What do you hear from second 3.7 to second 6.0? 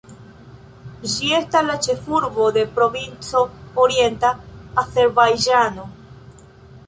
Orienta Azerbajĝano.